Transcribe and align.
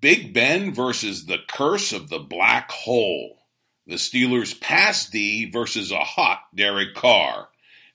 Big 0.00 0.34
Ben 0.34 0.74
versus 0.74 1.26
the 1.26 1.38
curse 1.48 1.92
of 1.92 2.08
the 2.10 2.18
black 2.18 2.70
hole. 2.70 3.38
The 3.86 3.94
Steelers 3.94 4.58
pass 4.60 5.08
D 5.08 5.50
versus 5.50 5.90
a 5.90 6.00
hot 6.00 6.40
Derek 6.54 6.94
Carr. 6.94 7.48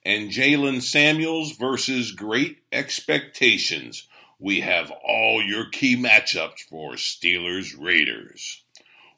And 0.06 0.32
Jaylen 0.32 0.82
Samuels 0.82 1.58
versus 1.58 2.12
great 2.12 2.60
expectations. 2.72 4.08
We 4.40 4.62
have 4.62 4.92
all 4.92 5.44
your 5.44 5.70
key 5.70 5.98
matchups 5.98 6.62
for 6.70 6.94
Steelers 6.94 7.76
Raiders. 7.78 8.64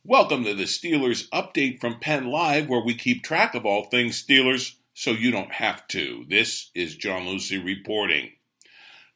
Welcome 0.03 0.45
to 0.45 0.55
the 0.55 0.63
Steelers 0.63 1.29
update 1.29 1.79
from 1.79 1.99
Penn 1.99 2.25
Live, 2.25 2.67
where 2.67 2.83
we 2.83 2.95
keep 2.95 3.23
track 3.23 3.53
of 3.53 3.65
all 3.65 3.85
things 3.85 4.21
Steelers 4.21 4.73
so 4.95 5.11
you 5.11 5.29
don't 5.31 5.51
have 5.51 5.87
to. 5.89 6.25
This 6.27 6.71
is 6.73 6.95
John 6.95 7.27
Lucy 7.27 7.57
reporting. 7.57 8.31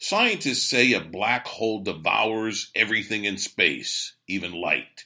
Scientists 0.07 0.69
say 0.69 0.93
a 0.93 0.99
black 0.99 1.47
hole 1.47 1.79
devours 1.79 2.69
everything 2.75 3.25
in 3.25 3.39
space, 3.39 4.13
even 4.27 4.51
light. 4.51 5.05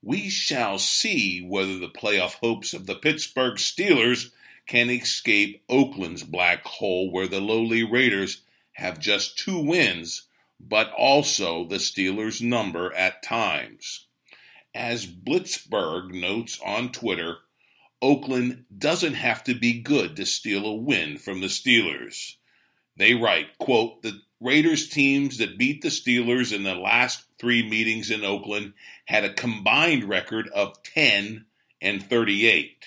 We 0.00 0.28
shall 0.28 0.78
see 0.78 1.40
whether 1.40 1.76
the 1.76 1.88
playoff 1.88 2.34
hopes 2.34 2.72
of 2.72 2.86
the 2.86 2.94
Pittsburgh 2.94 3.56
Steelers 3.56 4.30
can 4.64 4.90
escape 4.90 5.64
Oakland's 5.68 6.22
black 6.22 6.64
hole, 6.64 7.10
where 7.10 7.26
the 7.26 7.40
lowly 7.40 7.82
Raiders 7.82 8.42
have 8.74 9.00
just 9.00 9.36
two 9.36 9.58
wins, 9.58 10.28
but 10.60 10.92
also 10.92 11.64
the 11.64 11.80
Steelers' 11.80 12.40
number 12.40 12.94
at 12.94 13.24
times. 13.24 14.06
As 14.72 15.04
Blitzburgh 15.04 16.14
notes 16.14 16.60
on 16.64 16.92
Twitter, 16.92 17.38
Oakland 18.00 18.66
doesn't 18.78 19.14
have 19.14 19.42
to 19.42 19.54
be 19.54 19.80
good 19.80 20.14
to 20.14 20.24
steal 20.24 20.64
a 20.64 20.74
win 20.74 21.18
from 21.18 21.40
the 21.40 21.48
Steelers. 21.48 22.36
They 22.96 23.14
write, 23.14 23.58
quote, 23.58 24.02
the 24.02 24.20
Raiders 24.40 24.88
teams 24.88 25.38
that 25.38 25.58
beat 25.58 25.82
the 25.82 25.88
Steelers 25.88 26.54
in 26.54 26.62
the 26.62 26.74
last 26.74 27.24
three 27.40 27.68
meetings 27.68 28.10
in 28.10 28.24
Oakland 28.24 28.74
had 29.04 29.24
a 29.24 29.32
combined 29.32 30.04
record 30.04 30.48
of 30.48 30.80
10 30.84 31.44
and 31.80 32.02
38. 32.02 32.84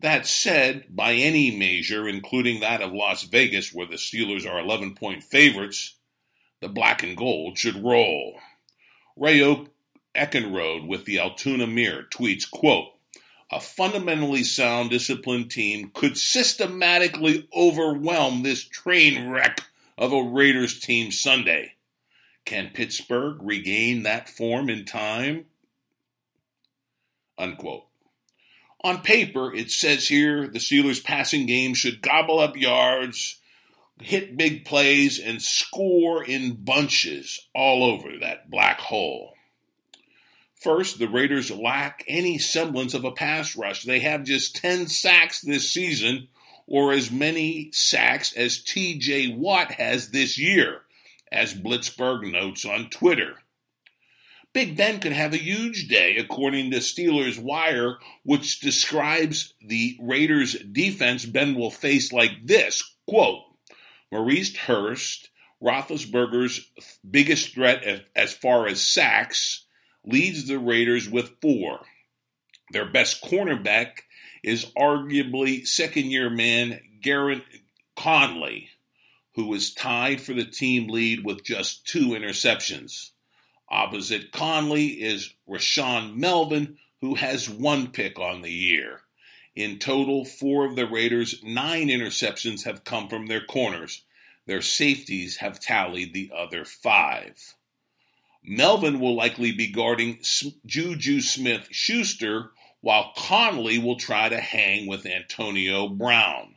That 0.00 0.26
said, 0.26 0.86
by 0.90 1.14
any 1.14 1.56
measure, 1.56 2.08
including 2.08 2.60
that 2.60 2.82
of 2.82 2.92
Las 2.92 3.22
Vegas, 3.22 3.72
where 3.72 3.86
the 3.86 3.94
Steelers 3.94 4.44
are 4.48 4.58
11 4.58 4.96
point 4.96 5.22
favorites, 5.22 5.94
the 6.60 6.68
black 6.68 7.02
and 7.02 7.16
gold 7.16 7.56
should 7.56 7.82
roll. 7.82 8.38
Ray 9.16 9.40
Eckenrode 10.16 10.86
with 10.86 11.04
the 11.04 11.20
Altoona 11.20 11.66
Mirror 11.66 12.06
tweets, 12.10 12.50
quote, 12.50 12.88
a 13.52 13.60
fundamentally 13.60 14.42
sound, 14.42 14.90
disciplined 14.90 15.50
team 15.50 15.90
could 15.94 16.18
systematically 16.18 17.48
overwhelm 17.54 18.42
this 18.42 18.64
train 18.64 19.28
wreck 19.28 19.60
of 19.96 20.12
a 20.12 20.22
Raiders 20.22 20.80
team 20.80 21.10
Sunday. 21.10 21.74
Can 22.44 22.70
Pittsburgh 22.74 23.38
regain 23.40 24.02
that 24.02 24.28
form 24.28 24.68
in 24.68 24.84
time? 24.84 25.46
Unquote. 27.38 27.86
On 28.82 29.00
paper, 29.00 29.54
it 29.54 29.70
says 29.70 30.08
here 30.08 30.46
the 30.46 30.58
Steelers' 30.58 31.02
passing 31.02 31.46
game 31.46 31.72
should 31.72 32.02
gobble 32.02 32.38
up 32.38 32.54
yards, 32.54 33.40
hit 34.02 34.36
big 34.36 34.66
plays, 34.66 35.18
and 35.18 35.40
score 35.40 36.22
in 36.22 36.52
bunches 36.52 37.48
all 37.54 37.82
over 37.82 38.18
that 38.18 38.50
black 38.50 38.78
hole. 38.78 39.32
First, 40.60 40.98
the 40.98 41.08
Raiders 41.08 41.50
lack 41.50 42.04
any 42.06 42.38
semblance 42.38 42.94
of 42.94 43.04
a 43.04 43.12
pass 43.12 43.56
rush. 43.56 43.84
They 43.84 44.00
have 44.00 44.24
just 44.24 44.56
10 44.56 44.88
sacks 44.88 45.40
this 45.40 45.70
season, 45.70 46.28
or 46.66 46.92
as 46.92 47.10
many 47.10 47.70
sacks 47.72 48.32
as 48.32 48.62
TJ 48.62 49.36
Watt 49.36 49.72
has 49.72 50.10
this 50.10 50.38
year, 50.38 50.82
as 51.30 51.54
Blitzburgh 51.54 52.30
notes 52.30 52.64
on 52.64 52.90
Twitter. 52.90 53.36
Big 54.52 54.76
Ben 54.76 55.00
could 55.00 55.12
have 55.12 55.32
a 55.32 55.38
huge 55.38 55.88
day, 55.88 56.16
according 56.16 56.70
to 56.70 56.76
Steelers 56.76 57.42
Wire, 57.42 57.98
which 58.22 58.60
describes 58.60 59.52
the 59.60 59.98
Raiders' 60.00 60.54
defense 60.54 61.24
Ben 61.24 61.56
will 61.56 61.72
face 61.72 62.12
like 62.12 62.46
this 62.46 62.94
quote, 63.06 63.42
Maurice 64.12 64.56
Hurst, 64.56 65.30
Roethlisberger's 65.60 66.70
biggest 67.08 67.52
threat 67.52 68.06
as 68.14 68.32
far 68.32 68.68
as 68.68 68.80
sacks, 68.80 69.66
leads 70.04 70.46
the 70.46 70.58
Raiders 70.58 71.08
with 71.08 71.40
four. 71.40 71.80
Their 72.70 72.90
best 72.90 73.24
cornerback 73.24 74.03
is 74.44 74.66
arguably 74.76 75.66
second 75.66 76.10
year 76.10 76.28
man 76.28 76.80
Gareon 77.02 77.42
Conley, 77.96 78.68
who 79.34 79.52
is 79.54 79.72
tied 79.72 80.20
for 80.20 80.34
the 80.34 80.44
team 80.44 80.88
lead 80.88 81.24
with 81.24 81.44
just 81.44 81.86
two 81.86 82.08
interceptions. 82.08 83.10
Opposite 83.68 84.32
Conley 84.32 84.88
is 85.02 85.34
Rashaan 85.48 86.16
Melvin, 86.16 86.76
who 87.00 87.14
has 87.14 87.48
one 87.48 87.88
pick 87.88 88.18
on 88.18 88.42
the 88.42 88.52
year. 88.52 89.00
In 89.56 89.78
total, 89.78 90.24
four 90.24 90.66
of 90.66 90.76
the 90.76 90.86
Raiders' 90.86 91.42
nine 91.42 91.88
interceptions 91.88 92.64
have 92.64 92.84
come 92.84 93.08
from 93.08 93.26
their 93.26 93.44
corners. 93.44 94.02
Their 94.46 94.62
safeties 94.62 95.38
have 95.38 95.60
tallied 95.60 96.12
the 96.12 96.30
other 96.36 96.64
five. 96.64 97.54
Melvin 98.42 99.00
will 99.00 99.14
likely 99.14 99.52
be 99.52 99.68
guarding 99.68 100.18
Juju 100.66 101.20
Smith 101.22 101.68
Schuster, 101.70 102.50
while 102.84 103.14
Conley 103.16 103.78
will 103.78 103.96
try 103.96 104.28
to 104.28 104.38
hang 104.38 104.86
with 104.86 105.06
Antonio 105.06 105.88
Brown. 105.88 106.54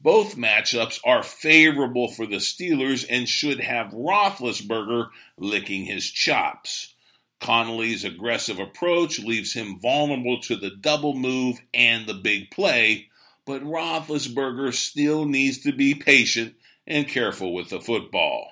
Both 0.00 0.36
matchups 0.36 1.00
are 1.04 1.24
favorable 1.24 2.06
for 2.12 2.26
the 2.26 2.36
Steelers 2.36 3.04
and 3.10 3.28
should 3.28 3.58
have 3.58 3.90
Roethlisberger 3.90 5.08
licking 5.36 5.84
his 5.84 6.08
chops. 6.08 6.94
Conley's 7.40 8.04
aggressive 8.04 8.60
approach 8.60 9.18
leaves 9.18 9.52
him 9.54 9.80
vulnerable 9.80 10.40
to 10.42 10.54
the 10.54 10.70
double 10.70 11.14
move 11.14 11.58
and 11.74 12.06
the 12.06 12.14
big 12.14 12.52
play, 12.52 13.08
but 13.44 13.64
Roethlisberger 13.64 14.72
still 14.72 15.24
needs 15.24 15.58
to 15.62 15.72
be 15.72 15.96
patient 15.96 16.54
and 16.86 17.08
careful 17.08 17.52
with 17.52 17.70
the 17.70 17.80
football. 17.80 18.46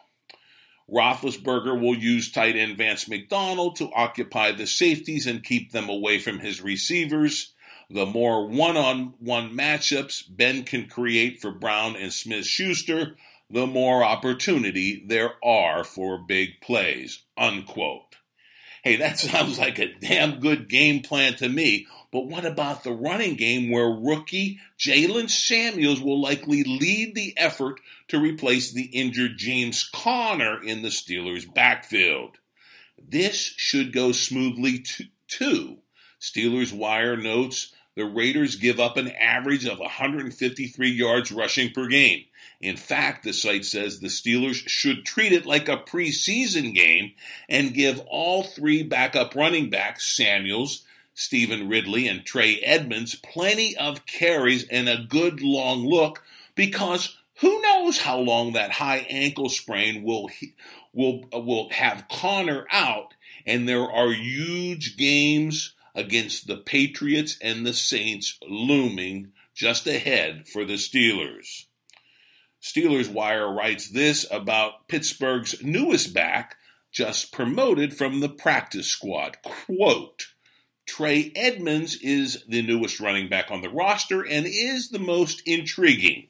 Roethlisberger 0.93 1.81
will 1.81 1.97
use 1.97 2.31
tight 2.31 2.55
end 2.55 2.77
Vance 2.77 3.09
McDonald 3.09 3.77
to 3.77 3.91
occupy 3.95 4.53
the 4.53 4.67
safeties 4.67 5.27
and 5.27 5.43
keep 5.43 5.73
them 5.73 5.89
away 5.89 6.19
from 6.19 6.41
his 6.41 6.61
receivers. 6.61 7.55
The 7.89 8.05
more 8.05 8.47
one 8.47 8.77
on 8.77 9.15
one 9.19 9.57
matchups 9.57 10.25
Ben 10.29 10.65
can 10.65 10.89
create 10.89 11.41
for 11.41 11.51
Brown 11.51 11.97
and 11.97 12.13
Smith 12.13 12.47
Schuster, 12.47 13.17
the 13.51 13.67
more 13.67 14.05
opportunity 14.05 15.03
there 15.07 15.35
are 15.43 15.83
for 15.85 16.19
big 16.19 16.61
plays. 16.61 17.23
Unquote. 17.37 18.17
Hey, 18.83 18.97
that 18.97 19.19
sounds 19.19 19.59
like 19.59 19.79
a 19.79 19.95
damn 19.95 20.41
good 20.41 20.69
game 20.69 21.01
plan 21.01 21.35
to 21.37 21.49
me. 21.49 21.87
But 22.11 22.27
what 22.27 22.45
about 22.45 22.85
the 22.85 22.93
running 22.93 23.37
game 23.37 23.71
where 23.71 23.89
rookie 23.89 24.59
Jaylen 24.79 25.31
Samuels 25.31 26.03
will 26.03 26.21
likely 26.21 26.63
lead 26.65 27.15
the 27.15 27.33
effort 27.37 27.81
to 28.09 28.21
replace 28.21 28.73
the 28.73 28.85
injured 28.85 29.39
James 29.39 29.89
Conner 29.95 30.63
in 30.63 30.83
the 30.83 30.89
Steelers' 30.89 31.53
backfield? 31.53 32.39
This 32.99 33.55
should 33.57 33.93
go 33.93 34.13
smoothly 34.13 34.85
too. 35.27 35.79
Steelers 36.21 36.73
Wire 36.73 37.17
notes 37.17 37.73
the 37.95 38.05
Raiders 38.05 38.57
give 38.57 38.81
up 38.81 38.97
an 38.97 39.11
average 39.11 39.67
of 39.67 39.79
153 39.79 40.91
yards 40.91 41.31
rushing 41.31 41.71
per 41.73 41.89
game. 41.89 42.25
In 42.61 42.77
fact, 42.77 43.25
the 43.25 43.33
site 43.33 43.65
says 43.65 43.99
the 43.99 44.07
Steelers 44.07 44.67
should 44.69 45.05
treat 45.05 45.33
it 45.33 45.47
like 45.47 45.69
a 45.69 45.77
preseason 45.77 46.75
game 46.75 47.13
and 47.49 47.75
give 47.75 48.01
all 48.07 48.45
three 48.45 48.83
backup 48.83 49.35
running 49.35 49.69
backs, 49.69 50.17
Samuels, 50.17 50.85
Stevan 51.15 51.69
Ridley, 51.69 52.09
and 52.09 52.25
Trey 52.25 52.59
Edmunds, 52.61 53.17
plenty 53.17 53.77
of 53.77 54.07
carries 54.07 54.67
and 54.69 54.89
a 54.89 55.05
good 55.09 55.43
long 55.43 55.85
look 55.85 56.23
because 56.55 57.17
who 57.41 57.61
knows 57.61 57.99
how 57.99 58.19
long 58.19 58.53
that 58.53 58.71
high 58.71 59.07
ankle 59.11 59.49
sprain 59.49 60.03
will 60.03 60.31
will 60.93 61.25
will 61.33 61.69
have 61.71 62.07
Conner 62.09 62.67
out 62.71 63.15
and 63.45 63.69
there 63.69 63.91
are 63.91 64.13
huge 64.13 64.97
games 64.97 65.75
against 65.95 66.47
the 66.47 66.57
Patriots 66.57 67.37
and 67.41 67.67
the 67.67 67.75
Saints 67.75 68.39
looming 68.49 69.33
just 69.55 69.87
ahead 69.87 70.49
for 70.49 70.65
the 70.65 70.75
Steelers. 70.75 71.67
Steelers 72.63 73.09
Wire 73.09 73.53
writes 73.53 73.89
this 73.89 74.25
about 74.31 74.89
Pittsburgh's 74.89 75.63
newest 75.63 76.15
back 76.15 76.57
just 76.93 77.33
promoted 77.33 77.95
from 77.95 78.21
the 78.21 78.29
practice 78.29 78.87
squad. 78.87 79.39
Quote, 79.43 80.29
Trey 80.87 81.33
Edmunds 81.35 81.97
is 81.97 82.45
the 82.47 82.63
newest 82.63 83.01
running 83.01 83.29
back 83.29 83.51
on 83.51 83.63
the 83.63 83.71
roster 83.71 84.23
and 84.27 84.47
is 84.47 84.91
the 84.91 84.99
most 84.99 85.43
intriguing. 85.47 86.29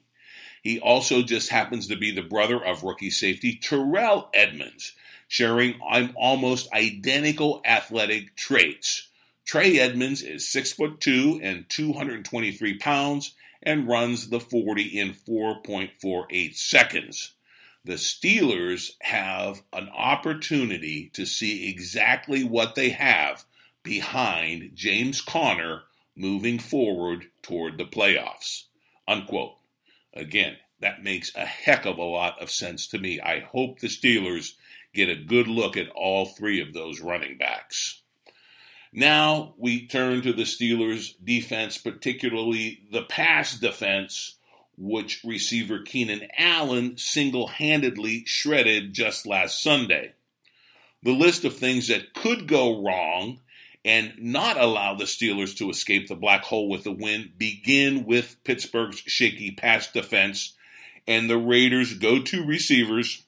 He 0.63 0.79
also 0.79 1.23
just 1.23 1.49
happens 1.49 1.89
to 1.89 1.97
be 1.97 2.13
the 2.13 2.23
brother 2.23 2.65
of 2.65 2.85
rookie 2.85 3.11
safety 3.11 3.59
Terrell 3.61 4.31
Edmunds, 4.33 4.93
sharing 5.27 5.81
almost 6.17 6.73
identical 6.73 7.61
athletic 7.65 8.37
traits. 8.37 9.09
Trey 9.45 9.79
Edmunds 9.79 10.23
is 10.23 10.51
six 10.51 10.73
foot 10.73 11.01
two 11.01 11.41
and 11.43 11.69
223 11.69 12.79
pounds 12.79 13.35
and 13.63 13.89
runs 13.89 14.29
the 14.29 14.41
40 14.41 14.83
in 14.83 15.15
4.48 15.15 16.57
seconds. 16.57 17.33
The 17.85 17.95
Steelers 17.95 18.93
have 19.01 19.63
an 19.73 19.89
opportunity 19.89 21.11
to 21.15 21.27
see 21.27 21.69
exactly 21.69 22.45
what 22.45 22.75
they 22.75 22.91
have 22.91 23.45
behind 23.83 24.71
James 24.75 25.21
Conner 25.21 25.83
moving 26.15 26.59
forward 26.59 27.27
toward 27.43 27.79
the 27.79 27.85
playoffs. 27.85 28.65
Unquote. 29.09 29.57
Again, 30.15 30.57
that 30.81 31.03
makes 31.03 31.35
a 31.35 31.47
heck 31.47 31.85
of 31.87 31.99
a 31.99 32.03
lot 32.05 32.41
of 32.41 32.51
sense 32.51 32.87
to 32.89 32.99
me. 32.99 33.21
I 33.21 33.41
hope 33.41 33.79
the 33.79 33.89
Steelers 33.89 34.53
get 34.93 35.09
a 35.09 35.17
good 35.17 35.49
look 35.49 35.77
at 35.77 35.89
all 35.91 36.27
three 36.27 36.61
of 36.61 36.73
those 36.73 37.01
running 37.01 37.39
backs. 37.39 38.02
Now 38.93 39.55
we 39.57 39.87
turn 39.87 40.21
to 40.23 40.33
the 40.33 40.43
Steelers' 40.43 41.15
defense, 41.23 41.79
particularly 41.79 42.83
the 42.91 43.03
pass 43.03 43.59
defense, 43.59 44.37
which 44.77 45.23
receiver 45.25 45.81
Keenan 45.81 46.29
Allen 46.37 46.99
single 46.99 47.47
handedly 47.47 48.25
shredded 48.27 48.93
just 48.93 49.27
last 49.27 49.63
Sunday. 49.63 50.13
The 51.03 51.13
list 51.13 51.45
of 51.45 51.57
things 51.57 51.89
that 51.89 52.13
could 52.13 52.47
go 52.47 52.85
wrong 52.85 53.41
and 53.85 54.15
not 54.19 54.57
allow 54.61 54.95
the 54.95 55.05
Steelers 55.05 55.57
to 55.57 55.71
escape 55.71 56.09
the 56.09 56.15
black 56.15 56.43
hole 56.45 56.69
with 56.69 56.87
a 56.87 56.93
win 56.93 57.33
begin 57.37 58.05
with 58.05 58.37
Pittsburgh's 58.45 58.99
shaky 58.99 59.51
pass 59.51 59.91
defense 59.91 60.55
and 61.07 61.29
the 61.29 61.39
Raiders' 61.39 61.95
go 61.95 62.23
to 62.23 62.45
receivers, 62.45 63.23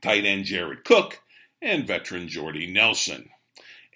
tight 0.00 0.24
end 0.24 0.44
Jared 0.44 0.84
Cook 0.84 1.20
and 1.60 1.86
veteran 1.86 2.28
Jordy 2.28 2.70
Nelson. 2.70 3.28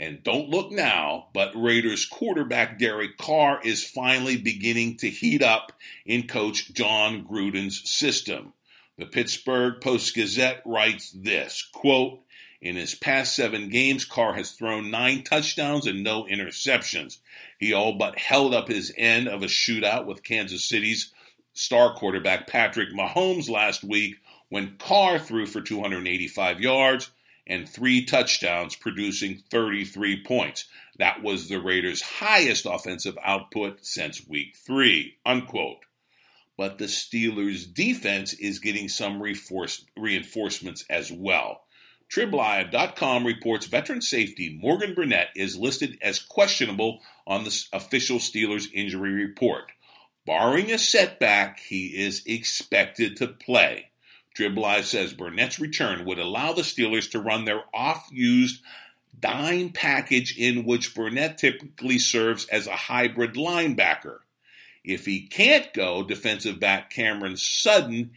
And 0.00 0.22
don't 0.22 0.48
look 0.48 0.70
now, 0.70 1.28
but 1.32 1.52
Raiders 1.56 2.06
quarterback 2.06 2.78
Derek 2.78 3.16
Carr 3.18 3.60
is 3.64 3.88
finally 3.88 4.36
beginning 4.36 4.96
to 4.98 5.10
heat 5.10 5.42
up 5.42 5.72
in 6.06 6.28
coach 6.28 6.72
Jon 6.72 7.24
Gruden's 7.24 7.88
system. 7.90 8.52
The 8.96 9.06
Pittsburgh 9.06 9.80
Post 9.80 10.14
Gazette 10.14 10.62
writes 10.64 11.10
this 11.10 11.68
quote, 11.72 12.20
in 12.60 12.74
his 12.74 12.94
past 12.96 13.36
seven 13.36 13.68
games, 13.68 14.04
Carr 14.04 14.34
has 14.34 14.52
thrown 14.52 14.90
nine 14.90 15.22
touchdowns 15.22 15.86
and 15.86 16.02
no 16.02 16.24
interceptions. 16.24 17.18
He 17.58 17.72
all 17.72 17.92
but 17.92 18.18
held 18.18 18.52
up 18.52 18.66
his 18.66 18.92
end 18.96 19.28
of 19.28 19.42
a 19.42 19.46
shootout 19.46 20.06
with 20.06 20.24
Kansas 20.24 20.64
City's 20.64 21.12
star 21.52 21.94
quarterback 21.94 22.48
Patrick 22.48 22.90
Mahomes 22.92 23.48
last 23.48 23.84
week 23.84 24.16
when 24.48 24.76
Carr 24.78 25.20
threw 25.20 25.46
for 25.46 25.60
285 25.60 26.60
yards 26.60 27.10
and 27.48 27.68
three 27.68 28.04
touchdowns, 28.04 28.76
producing 28.76 29.42
33 29.50 30.22
points. 30.22 30.66
That 30.98 31.22
was 31.22 31.48
the 31.48 31.60
Raiders' 31.60 32.02
highest 32.02 32.66
offensive 32.66 33.16
output 33.24 33.78
since 33.86 34.26
week 34.26 34.56
three, 34.56 35.16
unquote. 35.24 35.84
But 36.56 36.78
the 36.78 36.86
Steelers' 36.86 37.72
defense 37.72 38.32
is 38.34 38.58
getting 38.58 38.88
some 38.88 39.22
reinforcements 39.22 40.84
as 40.90 41.12
well. 41.12 41.62
TribLive.com 42.12 43.26
reports 43.26 43.66
veteran 43.66 44.00
safety 44.00 44.58
Morgan 44.60 44.94
Burnett 44.94 45.28
is 45.36 45.58
listed 45.58 45.98
as 46.02 46.18
questionable 46.18 47.00
on 47.26 47.44
the 47.44 47.64
official 47.72 48.18
Steelers 48.18 48.66
injury 48.72 49.12
report. 49.12 49.72
Barring 50.26 50.70
a 50.70 50.78
setback, 50.78 51.60
he 51.60 51.86
is 51.86 52.22
expected 52.26 53.16
to 53.18 53.28
play. 53.28 53.90
Trib 54.38 54.84
says 54.84 55.14
Burnett's 55.14 55.58
return 55.58 56.04
would 56.04 56.20
allow 56.20 56.52
the 56.52 56.62
Steelers 56.62 57.10
to 57.10 57.18
run 57.18 57.44
their 57.44 57.64
off 57.74 58.06
used 58.12 58.62
dime 59.18 59.70
package 59.70 60.38
in 60.38 60.64
which 60.64 60.94
Burnett 60.94 61.38
typically 61.38 61.98
serves 61.98 62.46
as 62.46 62.68
a 62.68 62.76
hybrid 62.76 63.34
linebacker. 63.34 64.18
If 64.84 65.06
he 65.06 65.26
can't 65.26 65.74
go, 65.74 66.04
defensive 66.04 66.60
back 66.60 66.88
Cameron 66.88 67.36
Sutton 67.36 68.12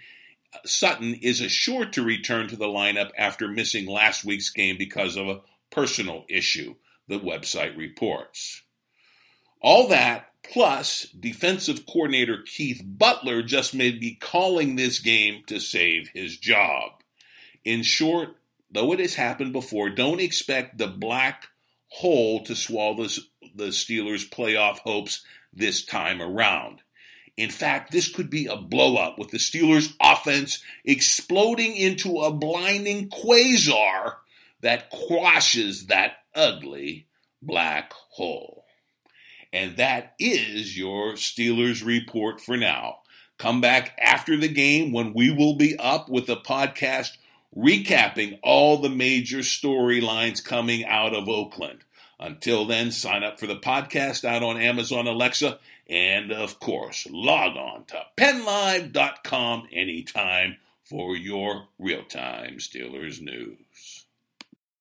Sutton 0.63 1.15
is 1.15 1.41
assured 1.41 1.91
to 1.93 2.03
return 2.03 2.47
to 2.49 2.55
the 2.55 2.67
lineup 2.67 3.09
after 3.17 3.47
missing 3.47 3.87
last 3.87 4.23
week's 4.23 4.51
game 4.51 4.77
because 4.77 5.15
of 5.17 5.27
a 5.27 5.41
personal 5.71 6.25
issue, 6.29 6.75
the 7.07 7.17
website 7.17 7.75
reports. 7.75 8.61
All 9.59 9.87
that 9.87 10.30
Plus, 10.43 11.03
defensive 11.17 11.85
coordinator 11.85 12.41
Keith 12.41 12.81
Butler 12.83 13.41
just 13.41 13.73
may 13.73 13.91
be 13.91 14.15
calling 14.15 14.75
this 14.75 14.99
game 14.99 15.43
to 15.47 15.59
save 15.59 16.09
his 16.13 16.37
job. 16.37 16.91
In 17.63 17.83
short, 17.83 18.35
though 18.69 18.91
it 18.91 18.99
has 18.99 19.15
happened 19.15 19.53
before, 19.53 19.89
don't 19.89 20.19
expect 20.19 20.77
the 20.77 20.87
black 20.87 21.47
hole 21.87 22.43
to 22.43 22.55
swallow 22.55 23.07
the 23.55 23.67
Steelers' 23.67 24.29
playoff 24.29 24.79
hopes 24.79 25.23
this 25.53 25.85
time 25.85 26.21
around. 26.21 26.81
In 27.37 27.49
fact, 27.49 27.91
this 27.91 28.09
could 28.09 28.29
be 28.29 28.47
a 28.47 28.57
blowout 28.57 29.17
with 29.17 29.31
the 29.31 29.37
Steelers' 29.37 29.93
offense 30.01 30.63
exploding 30.83 31.75
into 31.75 32.19
a 32.19 32.31
blinding 32.31 33.09
quasar 33.09 34.15
that 34.61 34.89
quashes 34.89 35.87
that 35.87 36.17
ugly 36.35 37.07
black 37.41 37.93
hole. 37.93 38.60
And 39.53 39.77
that 39.77 40.13
is 40.17 40.77
your 40.77 41.13
Steelers 41.13 41.85
report 41.85 42.39
for 42.39 42.55
now. 42.55 42.99
Come 43.37 43.59
back 43.59 43.97
after 43.99 44.37
the 44.37 44.47
game 44.47 44.91
when 44.91 45.13
we 45.13 45.31
will 45.31 45.55
be 45.55 45.75
up 45.77 46.09
with 46.09 46.29
a 46.29 46.35
podcast 46.35 47.17
recapping 47.55 48.39
all 48.43 48.77
the 48.77 48.89
major 48.89 49.39
storylines 49.39 50.43
coming 50.43 50.85
out 50.85 51.13
of 51.13 51.27
Oakland. 51.27 51.79
Until 52.19 52.65
then, 52.65 52.91
sign 52.91 53.23
up 53.23 53.39
for 53.39 53.47
the 53.47 53.55
podcast 53.55 54.23
out 54.23 54.43
on 54.43 54.57
Amazon 54.57 55.07
Alexa. 55.07 55.59
And 55.87 56.31
of 56.31 56.59
course, 56.59 57.07
log 57.09 57.57
on 57.57 57.85
to 57.85 58.03
pennlive.com 58.15 59.67
anytime 59.73 60.57
for 60.83 61.15
your 61.15 61.67
real 61.79 62.03
time 62.03 62.57
Steelers 62.57 63.19
news. 63.21 64.00